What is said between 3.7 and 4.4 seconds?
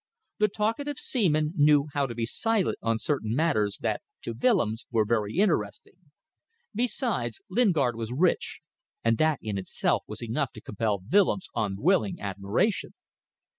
that to